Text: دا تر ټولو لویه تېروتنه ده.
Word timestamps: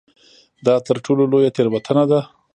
دا 0.65 0.75
تر 0.87 0.95
ټولو 1.05 1.23
لویه 1.31 1.51
تېروتنه 1.55 2.03
ده. 2.11 2.19